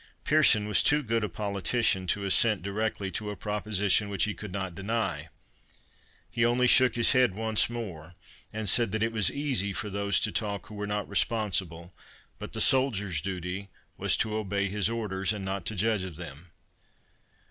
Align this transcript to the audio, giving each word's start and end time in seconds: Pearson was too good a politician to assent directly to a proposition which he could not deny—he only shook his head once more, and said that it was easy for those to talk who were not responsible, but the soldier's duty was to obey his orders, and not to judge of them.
Pearson 0.23 0.67
was 0.67 0.81
too 0.81 1.03
good 1.03 1.23
a 1.23 1.29
politician 1.29 2.07
to 2.07 2.25
assent 2.25 2.63
directly 2.63 3.11
to 3.11 3.29
a 3.29 3.35
proposition 3.35 4.09
which 4.09 4.23
he 4.23 4.33
could 4.33 4.51
not 4.51 4.73
deny—he 4.73 6.43
only 6.43 6.65
shook 6.65 6.95
his 6.95 7.11
head 7.11 7.35
once 7.35 7.69
more, 7.69 8.15
and 8.51 8.67
said 8.67 8.91
that 8.93 9.03
it 9.03 9.11
was 9.13 9.31
easy 9.31 9.71
for 9.73 9.91
those 9.91 10.19
to 10.21 10.31
talk 10.31 10.65
who 10.65 10.73
were 10.73 10.87
not 10.87 11.07
responsible, 11.07 11.93
but 12.39 12.53
the 12.53 12.59
soldier's 12.61 13.21
duty 13.21 13.69
was 13.95 14.17
to 14.17 14.33
obey 14.33 14.67
his 14.69 14.89
orders, 14.89 15.31
and 15.31 15.45
not 15.45 15.67
to 15.67 15.75
judge 15.75 16.03
of 16.03 16.15
them. 16.15 16.49